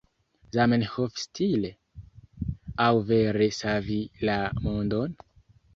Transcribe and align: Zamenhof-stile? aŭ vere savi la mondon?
Zamenhof-stile? 0.55 1.71
aŭ 2.87 2.91
vere 3.13 3.53
savi 3.61 4.01
la 4.27 4.41
mondon? 4.69 5.21